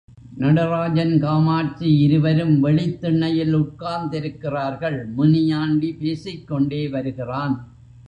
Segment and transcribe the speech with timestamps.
[0.35, 7.55] நடராஜன் காமாட்சி இருவரும் வெளித் திண்ணையில் உட்கார்ந்திருக்கிறார்கள் முனியாண்டி பேசிக் கோண்டே வருகிறான்.